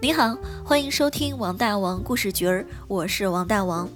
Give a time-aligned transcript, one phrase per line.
[0.00, 3.88] 你好，欢迎收听王大王故事局儿，我是王大王。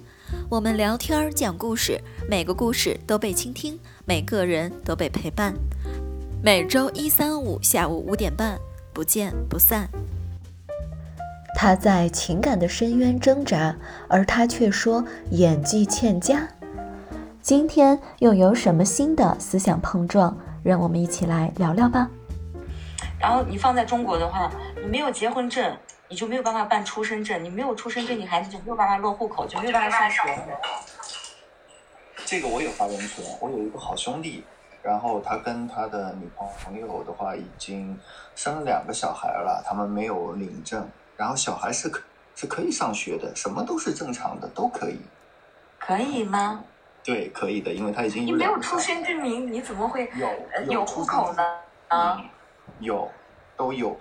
[0.49, 1.97] 我们聊天讲故事，
[2.29, 5.53] 每个故事都被倾听，每个人都被陪伴。
[6.43, 8.59] 每周一、三、五下午五点半，
[8.91, 9.87] 不见不散。
[11.55, 13.73] 他在情感的深渊挣扎，
[14.09, 16.49] 而他却说演技欠佳。
[17.41, 20.37] 今天又有什么新的思想碰撞？
[20.63, 22.09] 让我们一起来聊聊吧。
[23.17, 24.51] 然后你放在中国的话，
[24.81, 25.73] 你没有结婚证。
[26.09, 30.37] 你就没有办法办出生证，你没有出生证，你孩子就没有办法落户口，就没有办法上学。
[32.25, 33.23] 这个我有发言权。
[33.39, 34.43] 我有一个好兄弟，
[34.81, 36.29] 然后他跟他的女
[36.63, 37.99] 朋友的话已经
[38.35, 42.01] 生了两个小孩了，他们没有领证，然后小孩是可
[42.35, 44.99] 是可以上学的，什么都是正常的，都可以。
[45.79, 46.63] 可以吗？
[47.03, 50.29] 对，可以的，因为他已经你没有出生证明，你怎么会有
[50.71, 51.43] 有户口呢？
[51.89, 52.23] 啊，
[52.79, 53.11] 有，
[53.57, 53.97] 都有。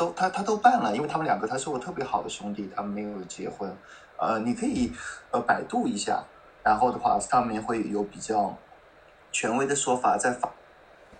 [0.00, 3.70] 都他他都办了，因为他们两个他是我特别好的兄弟，他们没有结婚，
[4.16, 4.90] 呃，你可以
[5.30, 6.24] 呃百度一下，
[6.62, 8.56] 然后的话上面会有比较
[9.30, 10.48] 权威的说法，在法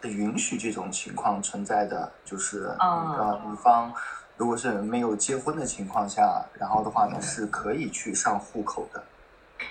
[0.02, 3.92] 允许这种情况存在的，就是呃女方
[4.38, 9.04] 如果是没有结婚的情况下，然后的话呢是可以去上户口的。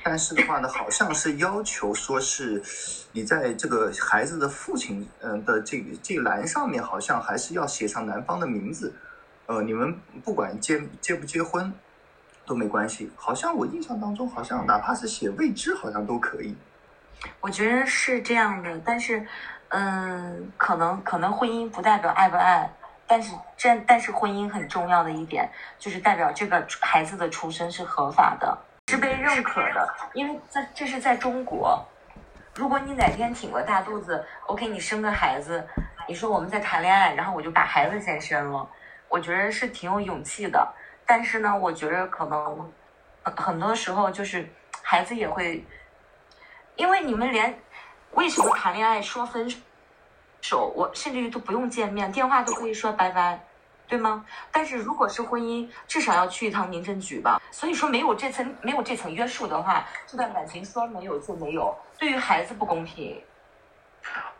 [0.04, 2.62] 但是的话呢，好像是要求说是，
[3.12, 8.94] 你在这个孩子的父亲，嗯的这个这栏上面，好像还是要写上男方的名字。
[9.48, 11.73] 呃，你们不管结结不结婚
[12.45, 13.12] 都没关系。
[13.16, 16.56] 好像我印象当中，好像哪怕是写未知，好像都可以。
[17.42, 19.26] 我觉得是这样的，但是，
[19.70, 22.72] 嗯，可能可能婚姻不代表爱不爱，
[23.06, 28.58] 但是这但是婚姻很重要的一点就是代表这个孩子的出生是合法的。
[28.90, 31.86] 是被认可的，因为在这是在中国。
[32.56, 35.64] 如果你哪天挺个大肚子，OK，你生个孩子，
[36.08, 38.67] 你说我们在谈恋爱，然后我就把孩子先生了，
[39.08, 40.67] 我觉得是挺有勇气的。
[41.06, 42.73] 但是呢，我觉得可能
[43.23, 44.50] 很多时候就是
[44.82, 45.64] 孩子也会，
[46.76, 47.60] 因为你们连
[48.14, 49.48] 为什么谈恋爱说分
[50.42, 53.39] 手，我甚至于都不用见面，电话都可以说拜拜。
[53.89, 54.23] 对吗？
[54.52, 57.42] 但是如果是婚姻，至少要去一趟民政局吧。
[57.50, 63.20] 所以说，没有这层没有这层约束的话，这段感情说没有就没有，对于孩子不公平。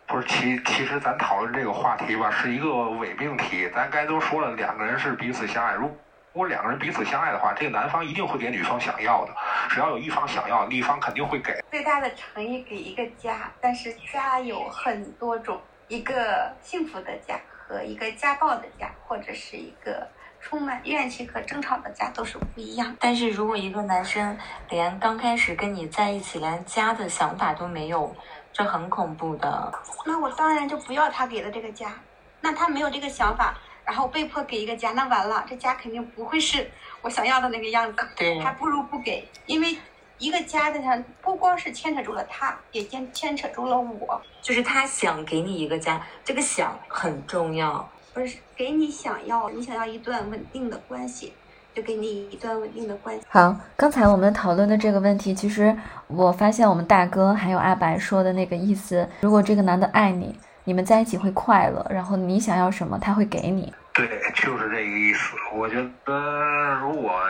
[0.06, 3.68] 不是，其其实咱讨论这个话题吧，是一个伪命题。
[3.74, 5.74] 咱该都说了，两个人是彼此相爱。
[5.74, 5.92] 如
[6.32, 9.34] 果两个人彼此相爱的话，这个男方一定会给女方想要的。
[9.68, 11.60] 只要有一方想要，另一方肯定会给。
[11.72, 17.40] 最大的诚意给一个家，但是家有很多种，一个幸福的家。
[17.70, 20.08] 和一个家暴的家，或者是一个
[20.42, 22.98] 充满怨气和争吵的家，都是不一样。
[23.00, 24.36] 但是如果一个男生
[24.70, 28.16] 连刚开始跟你在一起，连家的想法都没有，
[28.52, 29.72] 这很恐怖的。
[30.04, 31.94] 那我当然就不要他给的这个家。
[32.42, 33.56] 那他没有这个想法，
[33.86, 36.68] 然后被迫给一个家，那完了，这家肯定不会是
[37.04, 38.08] 我想要的那个样子。
[38.16, 39.78] 对，还不如不给，因为。
[40.20, 44.22] 一个家的上不光是牵扯住了他，也牵牵扯住了我。
[44.42, 47.90] 就是他想给你一个家，这个想很重要。
[48.14, 51.32] 不是给你想要，你想要一段稳定的关系，
[51.74, 53.24] 就给你一段稳定的关系。
[53.30, 63.74] 好，刚才我们讨论的这个问题，其实我发现我们大哥还有阿白说的那个意思，如果这个男的爱你，你们在一起会快乐，然后你想要什么，他会给你。
[64.00, 65.36] 对，就是这个意思。
[65.52, 67.22] 我觉得，如果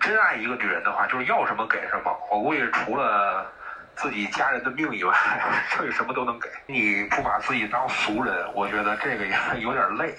[0.00, 2.14] 真爱一个女人的话，就是要什么给什么。
[2.30, 3.50] 我估计除了
[3.96, 5.14] 自己家人的命以外，
[5.70, 6.46] 剩下什么都能给。
[6.66, 10.14] 你不把自己当俗人，我觉得这个也有点累。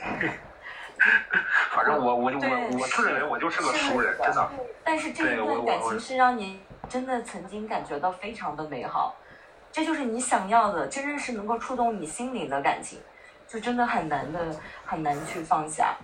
[1.69, 4.49] 反正我我就我我自认为我就是个俗人，真的。
[4.83, 9.15] 但是这一段感情是让你真的曾经感觉到非常的美好，
[9.71, 12.99] 这就是你想要的，真正是能够触动你心灵的感情。
[13.51, 14.39] 就真的很难的，
[14.85, 15.97] 很难去放下。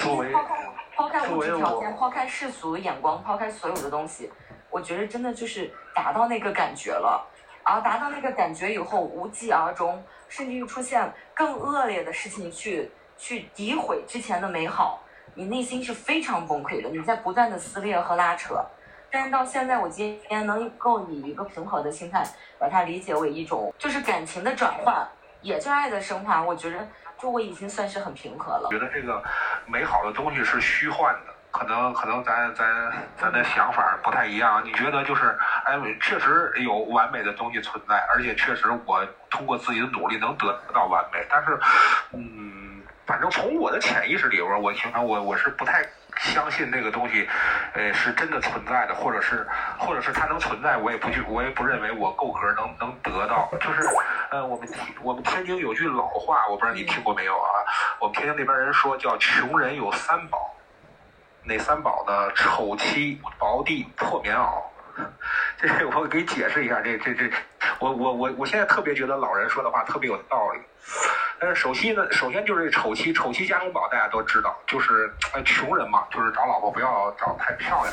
[0.00, 0.54] 作为抛开
[0.96, 4.32] 抛开物质条件，抛开世俗眼光，抛开所有的东西，
[4.70, 7.28] 我觉得真的就是达到那个感觉了。
[7.62, 15.00] 而达到那个感觉以后，无疾而终，甚至于出现更恶劣的事情去去诋毁之前的美好，
[15.34, 16.88] 你内心是非常崩溃的。
[16.88, 18.64] 你在不断的撕裂和拉扯。
[19.10, 22.24] 但是到现在，我今天能够以一个平和的心态
[22.58, 25.06] 把它理解为一种就是感情的转换。
[25.42, 28.68] 也叫爱的升华，我觉得就我已经算是很平和了。
[28.70, 29.22] 觉得这个
[29.66, 34.64] 美好的东西是虚幻的，可能可能咱咱咱的想法不太一样。
[34.64, 41.26] 你觉得就是，哎，确实有完美的东西存在，而且确实我通过自己的努力能得到完美。
[41.28, 41.58] 但是，
[42.12, 45.84] 嗯，反正从我的潜意识里边，我平常我我是不太。
[46.22, 47.28] 相信那个东西，
[47.74, 49.46] 呃，是真的存在的，或者是，
[49.78, 53.50] 或者是它能存在，我也不去，我也不认为我够格能能得到。
[53.60, 53.82] 就是，
[54.30, 54.68] 呃，我们
[55.02, 57.50] 我们天津有句老话，我不知道你听过没有啊？
[57.98, 60.54] 我们天津那边人说叫“穷人有三宝”，
[61.42, 62.32] 哪三宝呢？
[62.34, 64.62] 丑妻、薄地、破棉袄。
[65.58, 67.30] 这我给解释一下，这这这，
[67.78, 70.60] 我我我我现在特别觉得老人说的话特别有道理。
[71.44, 77.92] 但是首先呢，首先就是丑妻，丑妻家中宝大家都知道，就是呃穷人嘛，就是找老婆不要找太漂亮，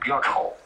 [0.00, 0.56] 比较丑。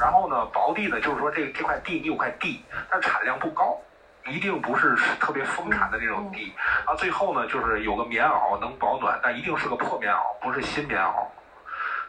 [0.00, 3.78] 然后呢，薄地呢，就是说这这块地你有块地，但产量不高，
[4.26, 6.54] 一定不是特别丰产的那种地。
[6.86, 11.26] 啊，最后呢，就是有个棉袄能保暖，但一定是个破棉袄，不是新棉袄。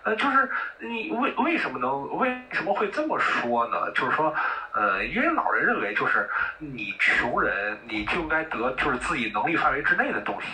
[0.08, 0.50] 呃，就是
[0.80, 3.92] 你为为什么能为什么会这么说呢？
[3.94, 4.34] 就是说，
[4.74, 10.48] 呃，因为老人认为，就是你穷人，你就应该得就是自己能力范围之内的东西。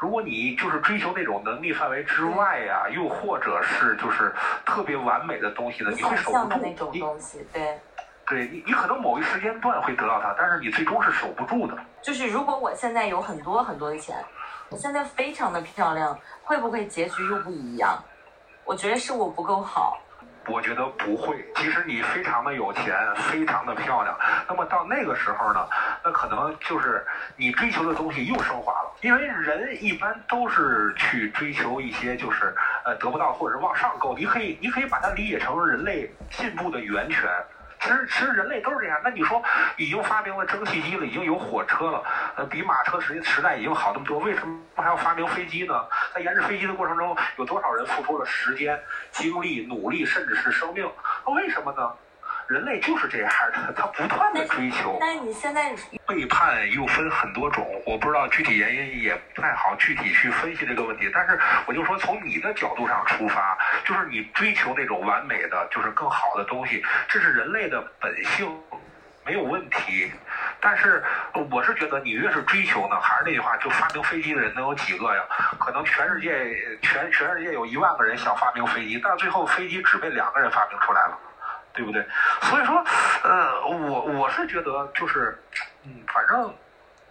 [0.00, 4.32] 如果你就是追求那种能力范围之外呀，又或者是就是
[4.66, 6.60] 特别完美的东西呢，你会守不住。
[6.60, 7.78] 那种东西，对。
[8.26, 11.78] 对你，你可能某一时间段会得到它，但是你最终是守不住的。
[12.02, 14.16] 就是如果我现在有很多很多的钱，
[14.70, 17.96] 我现在非常的漂亮，会不会结局又不一样？
[18.68, 19.98] 我觉得是我不够好。
[20.46, 21.42] 我觉得不会。
[21.54, 24.14] 即使你非常的有钱，非常的漂亮，
[24.46, 25.66] 那么到那个时候呢，
[26.04, 27.02] 那可能就是
[27.34, 28.92] 你追求的东西又升华了。
[29.00, 32.54] 因为人一般都是去追求一些就是
[32.84, 34.14] 呃得不到或者是往上够。
[34.18, 37.26] 你可以你可以把它理解成人类进步的源泉。
[37.80, 39.00] 其实，其实人类都是这样。
[39.02, 39.42] 那你说，
[39.76, 42.04] 已经发明了蒸汽机了，已经有火车了，
[42.36, 45.74] 呃，比马车时时代已经好那么多，为什么还要发明飞机呢？
[46.14, 48.78] 在研制飞机的过程中，有多少人付出了时间、
[49.10, 50.90] 精力、努力，甚至是生命？
[51.24, 51.92] 那为什么呢？
[52.48, 54.96] 人类就是这样的，他不断的追求。
[54.98, 55.70] 但是你现在
[56.06, 61.10] 背叛又分很多种，我不知道具体原因，也不太好具体去分析这个问题。
[61.12, 68.50] 但是我就说，从你的角度上出发，就是你追求那种完美的，就是更好的东西，这是人类的本性，
[69.26, 70.10] 没有问题。
[70.58, 71.04] 但是
[71.50, 75.22] 我是觉得，你越是追求呢，还是那句话，就发明飞机的人能有几个呀？
[75.60, 81.18] 可能全世界全全世界有一万个人想发明飞机，但是最后飞机只被两个人发明出来了。
[81.78, 82.04] 对不对？
[82.42, 82.84] 所以说，
[83.22, 85.38] 呃，我我是觉得就是，
[85.84, 86.52] 嗯，反正，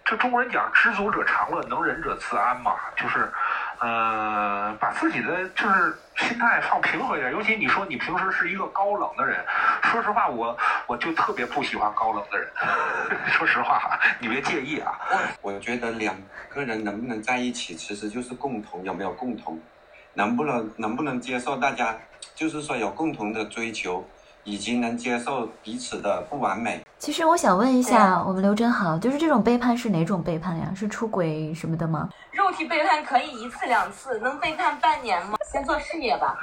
[0.04, 3.32] 就中国人讲“知足者常乐，能忍者自安”嘛，就是，
[3.80, 7.32] 呃，把自己的就是心态放平和一点。
[7.32, 9.42] 尤其你说你平时是一个高冷的人，
[9.84, 12.50] 说实话，我我就特别不喜欢高冷的人。
[13.32, 15.00] 说实话，你别介意啊。
[15.42, 16.14] 我觉得两
[16.50, 19.62] 个人能不能在一起，其实就是共同有没有共同，
[20.14, 21.96] 能不能能不能接受大家，
[22.36, 24.06] 就是说有共同的追求。
[24.48, 26.82] 已经能接受彼此的不完美。
[26.98, 30.72] 其实我想问一下，我们刘真好，就是这种背叛是哪种背叛呀？
[30.74, 32.08] 是出轨什么的吗？
[32.32, 35.38] 肉体背叛可以一次两次，能背叛半年吗？
[35.52, 36.34] 先做事业吧。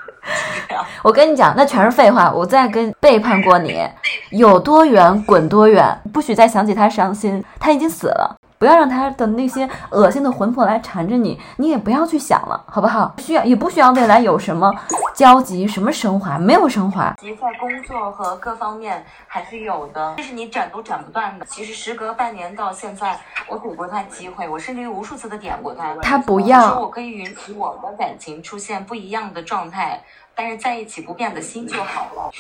[1.03, 2.31] 我跟你讲，那全是废话。
[2.31, 3.83] 我再跟背叛过你，
[4.31, 7.43] 有多远滚多远，不许再想起他伤心。
[7.59, 8.37] 他已经死了。
[8.65, 13.15] 不要让他的那些恶心的魂魄来缠着你，你也不要去想了，好不好？
[13.19, 14.75] 需要也不需要未来有什么
[15.15, 17.15] 交集，什么升华，没有升华。
[17.21, 21.45] 其实在工作和各方面还是有的，但是你斩都斩不断的。
[21.45, 25.95] 其实时隔半年到现在，我给过他机会，我甚至于无数次的点过他。
[25.97, 26.73] 他不要。
[26.73, 30.03] 说我可以允许我的感情出现不一样的状态，
[30.35, 32.31] 但是在一起不变的心就好了。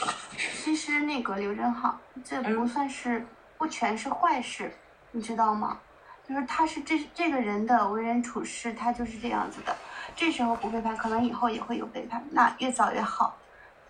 [0.64, 3.26] 其实那个刘真好，这不算是
[3.58, 4.72] 不全是坏事，
[5.10, 5.76] 你知道吗？
[6.26, 9.76] 就是他是这这个人的为人处事，他就是这样子的。
[10.16, 13.36] 这时候不背叛，可能以后也会有背叛，那越早越好。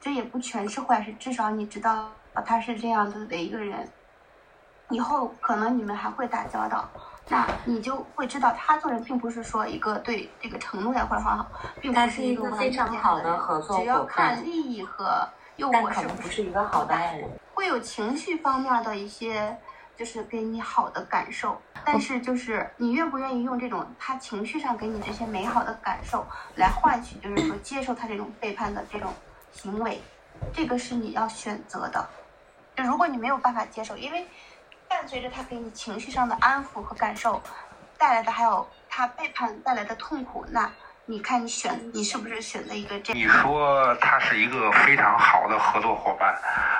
[0.00, 2.10] 这也不全是坏事，至少你知道
[2.44, 3.88] 他是这样子的一个人。
[4.90, 6.88] 以后可能你们还会打交道，
[7.28, 11.46] 那你就会知道他做人并不是说一个对这个承诺呀或者话好，
[11.80, 19.56] 并不是一个非常好的合作只要看利益和又我是不是一个好的爱人，会有情绪方面的一些。
[19.96, 29.12] 就是给你好的感受，但是就是你愿不愿意用这种他情绪上给你这些美好的感受来换取，就是说接受他这种背叛的这种
[29.52, 30.00] 行为，
[30.52, 32.08] 这个是你要选择的。
[32.76, 34.26] 就如果你没有办法接受，因为
[34.88, 37.40] 伴随着他给你情绪上的安抚和感受，
[37.96, 40.70] 带来的还有他背叛带来的痛苦，那。
[41.06, 43.12] 你看，你选你是不是选择一个这？
[43.12, 46.34] 你说他是一个非常好的合作伙伴，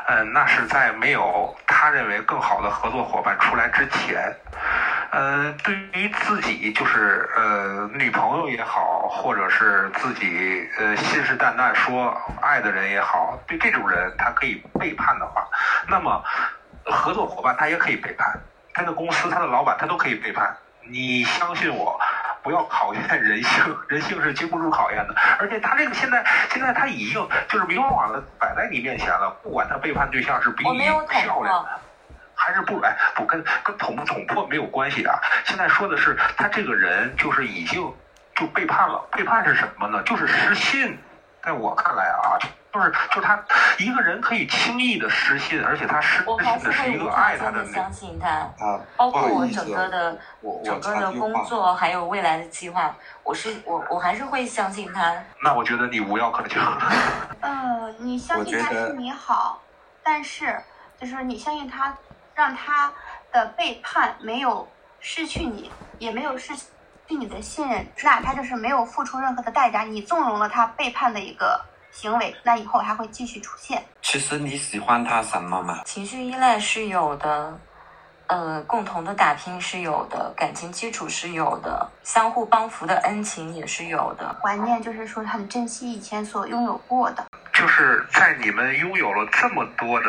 [0.08, 4.34] 嗯，那是在没有他认为更好的合作伙伴出来之前，
[5.10, 15.46] 嗯，对于自己就是呃女朋友也好，或者是自己呃信誓旦旦说爱的人也好，对这种人他可以背叛的话，
[15.86, 16.24] 那么
[16.86, 18.34] 合作伙伴他也可以背叛，
[18.72, 20.56] 他的公司他的老板他都可以背叛，
[20.88, 22.00] 你相信我。
[22.44, 25.14] 不要考验人性，人性是经不住考验的。
[25.40, 29.34] 而且他这个现在，现在他已经就是明晃晃的摆在你面前了。
[29.42, 31.68] 不管他背叛对象是比你漂亮的，
[32.34, 35.18] 还是不哎不跟跟捅不捅破没有关系啊。
[35.44, 37.90] 现在说的是他这个人就是已经
[38.36, 39.02] 就背叛了。
[39.10, 40.02] 背叛是什么呢？
[40.02, 40.98] 就是失信。
[41.42, 42.36] 在我看来啊，
[42.74, 43.40] 就是就是他
[43.78, 48.28] 一个人可以轻易的失信，而且他失我还是信的是一个爱他的相信他。
[48.28, 55.14] 啊，包括我整个的我我整个的工作，还有未来的计划，我是我我还是会相信他。
[55.40, 56.60] 那我觉得你无药可救。
[57.40, 59.62] 呃，你相信他是你好，
[60.02, 60.60] 但是
[61.00, 61.96] 就是你相信他，
[62.34, 62.92] 让他
[63.30, 66.64] 的背叛没有失去你，也没有失去
[67.06, 71.64] 你的信任，那他就是没有付出任何的代价，你纵容了他背叛的一个
[71.94, 73.82] 行为，那以后还会继续出现。
[74.02, 75.82] 其实你喜欢他什么嘛？
[75.84, 77.56] 情绪依赖是有的，
[78.26, 84.36] 呃，共同的打拼是有的，感情基础是有的，相互帮扶的恩情也是有的。
[84.42, 87.24] 怀念就是说很珍惜以前所拥有过的。
[87.52, 90.06] 就是在你们拥有了这么多的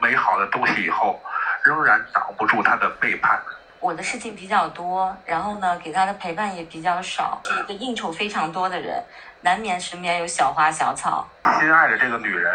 [0.00, 1.20] 美好的东西以后，
[1.62, 3.40] 仍然挡不住他的背叛。
[3.78, 9.00] 我的事情比较多，然后呢，给他的陪伴也比较少，是一个应酬非常多的人，
[9.46, 11.24] 难免身边有小花小草。
[11.60, 12.52] 心爱的这个女人，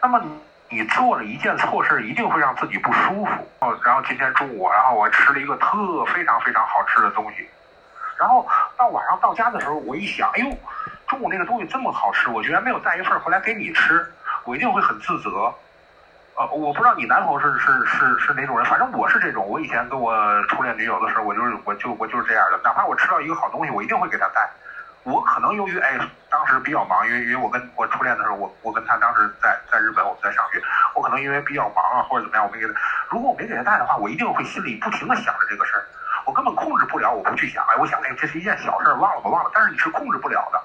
[0.00, 0.22] 那么
[0.68, 3.32] 你做了一件错事，一定会让自己不舒服。
[3.58, 7.48] 哦然后今天中午，然后我吃了一个特非常非常好吃的东西，
[8.16, 10.56] 然后到晚上到家的时候，我一想，哎呦，
[11.08, 14.08] 中午那个东西这么好吃，我居然没有带一份回来给你吃，
[14.44, 15.52] 我一定会很自责。
[16.36, 19.44] 呃，我不知道你男朋友是是是是哪种人，反正我是这种。
[19.44, 20.14] 我以前跟我
[20.44, 24.48] 初恋女友的时候，我就是我就我就是这样的，哪怕我吃到一个好东西，我一定会给她带。
[25.08, 25.98] 我可能由于哎
[26.30, 30.62] 当时比较忙，因为因为我跟我初恋的时候，我我跟他当时在在日本，我们在上学，
[30.94, 32.74] 我可能因为比较忙啊或者怎么样，我没给他。
[33.08, 35.84] 如果我没给他带的话，我一定会心里不停的想着这个事儿，
[36.26, 40.60] 我根本控制不了，我不去想，哎，我想哎这是一件小事儿，忘了吧忘了，但是你是控制不了的。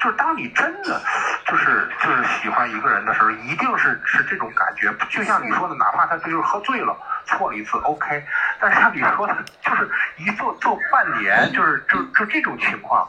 [0.00, 1.00] 就是当你真的
[1.46, 4.92] 就是就是喜欢一个人的时候，一定是是这种感觉。
[5.08, 8.22] 就像你说的，哪怕他就是喝醉了，错了一次，OK。
[8.60, 13.08] 但是像你说的，就是一做做半年，就是就就这种情况，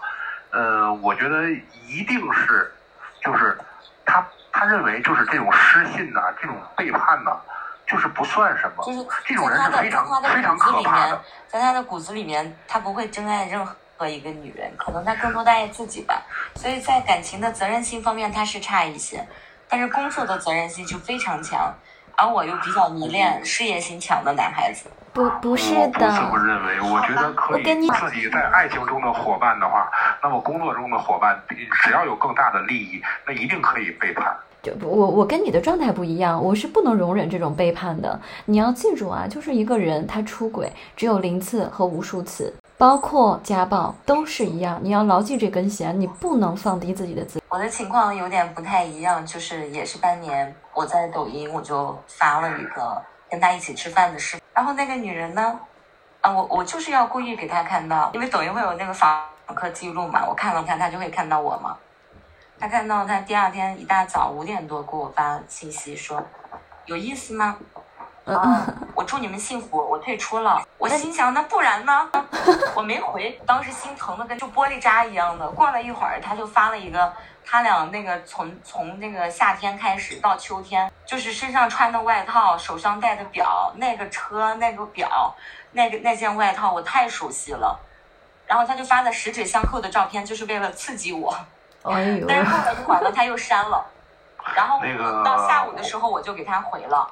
[0.56, 1.50] 呃，我觉得
[1.86, 2.74] 一定是
[3.22, 3.58] 就是
[4.06, 7.38] 他他认为就是这种失信呐、这种背叛呐、
[7.86, 8.86] 就是不算什么。
[8.86, 16.22] 就是这种人是非常在他的非常骨子里面可怕的。，在他的骨子里面，他不会真爱任何一个女人，可能他更多的爱自己吧。
[16.56, 19.28] 所以在感情的责任心方面，他是差一些，
[19.68, 21.74] 但是工作的责任心就非常强。
[22.18, 24.86] 而我又比较迷恋事业心强的男孩子。
[25.14, 29.90] 不不是的我不这么，认为，我觉得可以我跟你自己在爱情中的伙伴的话，
[30.22, 31.42] 那么工作中的伙伴，
[31.84, 34.36] 只要有更大的利益，那一定可以背叛。
[34.62, 38.20] 就不我我跟你的状态不一样，我是不能容忍这种背叛的。
[38.44, 44.80] 你要记住啊，就是一个人他出轨只有零次和无数次，包括家暴都是一样。
[44.82, 47.42] 你要牢记这根弦，你不能放低自己的自。
[47.50, 55.58] 我的情况有点不太一样，就是也是半年，我在抖音我就发了一个跟他一起吃饭的视频，然后那个女人呢，
[56.20, 61.78] 啊，我我就是要故意给他看到，因为抖音会有那个访客记录嘛，我看了看，他就会看到我嘛。
[62.60, 66.22] 他看到他第二天一大早五点多给我发信息说，
[66.86, 67.58] 有意思吗？
[68.26, 68.66] 啊，
[68.96, 70.66] 我祝你们幸福，我退出了。
[70.80, 72.10] 我心想，那不然呢？
[72.74, 75.48] 我没回，当时心疼的跟就玻璃渣一样的。
[75.50, 77.14] 过了一会儿，他就发了一个
[77.46, 85.36] 他俩那个从从那个夏天开始到秋天，就是身上穿的外套，手上戴的表，那个车那个表，
[85.72, 87.80] 那个那件外套我太熟悉了。
[88.48, 91.36] 然后他就发的十指相扣的照片，就是为了刺激我。
[91.84, 93.86] 哎呦，但是过了一会儿呢，他又删了。
[94.56, 97.08] 然后那个到下午的时候，我就给他回了。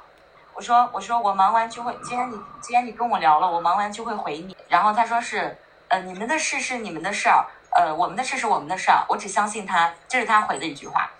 [0.54, 4.56] 我说我说我忙完就会，既然你既然你跟我聊了，我忙完就会回你。
[4.68, 5.56] 然后他说是，
[5.88, 11.10] 呃，你们的事是你们的事儿，呃，我们的事是我们的事儿，我只相信他，这是他回的一句话。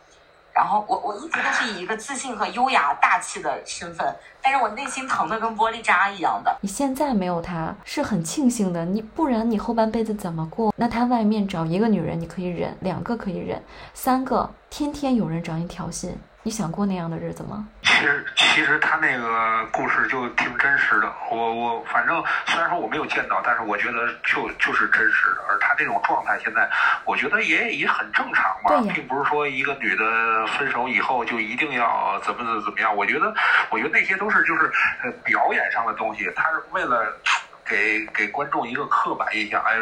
[0.53, 6.57] 然后我我一直都是以一个自信和优雅大气的身份，但是我内心疼的跟玻璃渣一样的。
[6.61, 10.73] 你现在没有他是很庆幸的，你不然你后半辈子怎么过？
[10.77, 13.61] 那他外面找一个女人你可以忍，两个可以忍，
[13.95, 16.13] 三个天天有人找你挑衅，
[16.45, 17.67] 你想过那样的日子吗？
[17.95, 25.45] 其实其实他那个故事就挺真实的，我我反正虽然说我没有见到，但是我觉得就就是真实的。
[25.49, 26.69] 而他这种状态现在，
[27.05, 32.95] 我觉得也也很正常嘛，并不是说一个女的分手以后就一定要怎么怎么怎么样。
[32.95, 33.33] 我觉得
[33.71, 34.71] 我觉得那些都是就是
[35.03, 37.17] 呃表演上的东西，他是为了
[37.65, 39.75] 给给观众一个刻板印象，哎。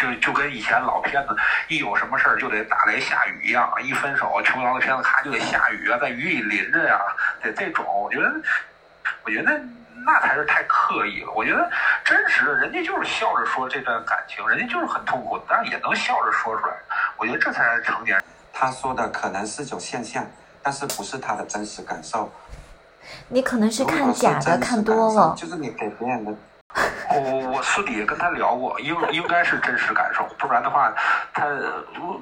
[0.00, 1.34] 就就跟以前老片子
[1.68, 7.00] 一有什么事儿就得打雷下雨一样，一分手琼瑶的片子咔就得下雨啊，在雨里淋着呀，
[7.42, 8.32] 得这种，我觉得，
[9.24, 9.60] 我觉得
[10.04, 11.32] 那才是太刻意了。
[11.34, 11.70] 我觉得
[12.04, 16.74] 真实的，人家就是笑着说这段感情，人家就是很痛苦，但是也能笑着说出来。
[17.16, 18.24] 我觉得这才是成年人。
[18.52, 20.24] 他说的可能是种现象，
[20.62, 22.30] 但是不是他的真实感受。
[23.28, 26.34] 你可能是看假的看多了，就是你给别人的
[27.10, 30.92] 我我私底下跟他聊过，应应该是真实感受，不然的话，
[31.32, 31.46] 他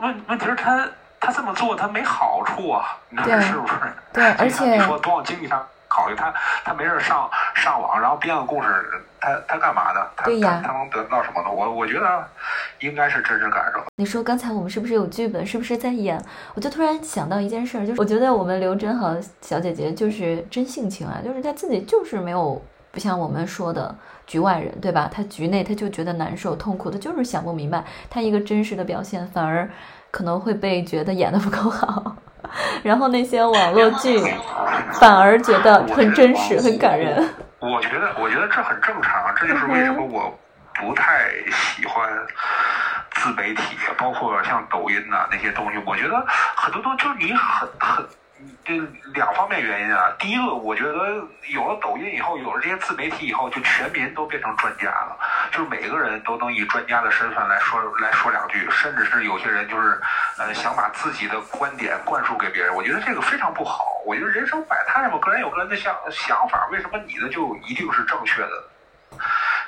[0.00, 0.88] 问问题是他
[1.20, 3.74] 他这么做他没好处啊，你说是不是？
[4.12, 6.32] 对，而且你说多往经济上考虑，他
[6.64, 8.68] 他没事上上网，然后编个故事，
[9.20, 10.00] 他他干嘛呢？
[10.16, 11.50] 他对呀他他能得到什么呢？
[11.50, 12.28] 我我觉得
[12.80, 13.80] 应该是真实感受。
[13.96, 15.46] 你说刚才我们是不是有剧本？
[15.46, 16.20] 是不是在演？
[16.54, 22.60] 我就突然想到一件事儿，就是我觉得我们刘真和小姐姐就是真性情啊，就是她自己就是没有
[22.94, 23.92] 不像我们说的
[24.24, 25.10] 局外人，对吧？
[25.12, 27.84] 他局内他就觉得难受、痛苦，他就是想不明白。
[28.08, 29.68] 他一个真实的表现，反而
[30.12, 32.16] 可能会被觉得演得不够好，
[32.84, 34.16] 然后那些网络剧
[34.92, 37.28] 反而觉得很真实、很感人。
[37.58, 40.32] 我觉得，我觉得这很正常，这就是为什么我
[40.74, 42.08] 不太喜欢
[43.16, 45.78] 自媒体，包括像抖音呐、那些东西。
[45.84, 46.24] 我觉得
[46.56, 48.06] 很多东西就是你很很。
[48.64, 48.76] 这
[49.14, 50.92] 两方面原因啊，第一个，我觉得
[51.52, 55.16] 有了抖音以后，有了这些自媒体以后，就全民都变成专家了，
[55.52, 60.00] 就是每个人都能以专家的身份来说来说两句，甚至是有些人就是
[60.38, 63.86] 呃想把自己的观点灌输给别人，我觉得这个非常不好。
[64.04, 68.64] 我觉得人生百态嘛，个人有个人的想想法，为什么你的就一定是正确的？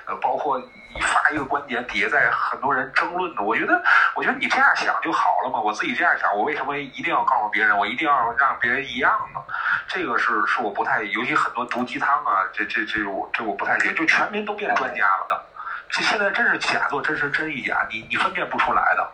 [0.06, 0.56] 呃，包括
[0.94, 3.82] 你发一个观点，底下在很多人争论的，我觉得，
[4.14, 5.60] 我觉得你这样想就好了嘛。
[5.60, 7.76] 我自己这样想，我为什么一定要告诉别人？
[7.76, 9.40] 我一定要让别人一样呢？
[9.88, 15.44] 这个是是我不太，尤其很多毒鸡汤啊，这这这我这我不太接，就全民都变专家了。
[15.90, 19.10] 这现在真是假作真时真亦假，你你分辨不出来的。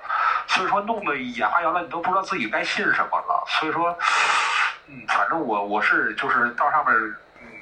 [0.46, 3.44] 所以说弄得眼花缭乱，你都不知道自己该信什么了。
[3.46, 3.96] 所以说，
[4.88, 6.94] 嗯，反正我我是就是到上面。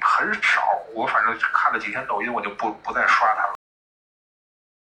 [0.01, 0.61] 很少，
[0.93, 3.60] 我反正看了几天抖音，我就不不再刷它了。